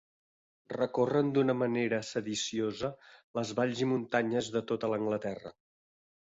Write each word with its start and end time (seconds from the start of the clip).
Recorren 0.73 1.29
d'una 1.35 1.55
manera 1.59 1.99
sediciosa 2.13 2.91
les 3.41 3.53
valls 3.61 3.85
i 3.87 3.91
muntanyes 3.93 4.53
de 4.59 4.67
tota 4.73 4.93
l'Anglaterra. 4.97 5.57